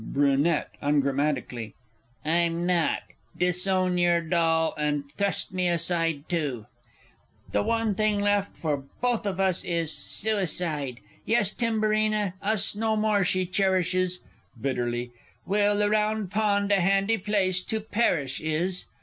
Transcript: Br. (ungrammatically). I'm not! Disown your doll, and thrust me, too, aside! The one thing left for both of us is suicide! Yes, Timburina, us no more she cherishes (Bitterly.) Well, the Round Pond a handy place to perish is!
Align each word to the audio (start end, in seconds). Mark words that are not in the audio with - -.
Br. 0.03 0.33
(ungrammatically). 0.83 1.75
I'm 2.25 2.65
not! 2.65 3.03
Disown 3.37 3.99
your 3.99 4.19
doll, 4.19 4.73
and 4.75 5.03
thrust 5.11 5.53
me, 5.53 5.65
too, 5.67 5.73
aside! 5.73 6.23
The 6.27 7.61
one 7.61 7.93
thing 7.93 8.19
left 8.19 8.57
for 8.57 8.77
both 8.99 9.27
of 9.27 9.39
us 9.39 9.63
is 9.63 9.91
suicide! 9.91 11.01
Yes, 11.23 11.53
Timburina, 11.53 12.33
us 12.41 12.75
no 12.75 12.95
more 12.95 13.23
she 13.23 13.45
cherishes 13.45 14.21
(Bitterly.) 14.59 15.11
Well, 15.45 15.77
the 15.77 15.87
Round 15.87 16.31
Pond 16.31 16.71
a 16.71 16.81
handy 16.81 17.19
place 17.19 17.61
to 17.65 17.79
perish 17.79 18.41
is! 18.41 18.85